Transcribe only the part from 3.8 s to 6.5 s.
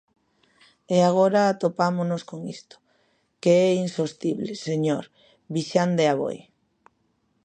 insostible, señor Vixande Aboi.